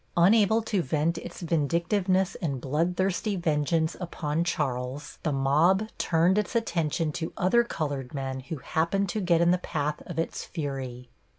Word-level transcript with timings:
Unable 0.17 0.63
to 0.63 0.81
vent 0.81 1.19
its 1.19 1.41
vindictiveness 1.41 2.33
and 2.41 2.59
bloodthirsty 2.59 3.35
vengeance 3.35 3.95
upon 4.01 4.43
Charles, 4.43 5.19
the 5.21 5.31
mob 5.31 5.89
turned 5.99 6.39
its 6.39 6.55
attention 6.55 7.11
to 7.11 7.31
other 7.37 7.63
colored 7.63 8.11
men 8.11 8.39
who 8.39 8.57
happened 8.57 9.09
to 9.09 9.21
get 9.21 9.41
in 9.41 9.51
the 9.51 9.59
path 9.59 10.01
of 10.07 10.17
its 10.17 10.43
fury. 10.43 11.11